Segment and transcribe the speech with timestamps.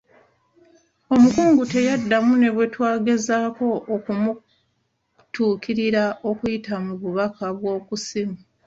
[1.13, 8.37] Omukungu teyaddamu ne bwe twagezaako okumutuukirira okuyita mu bubaka bw'oku ssimu.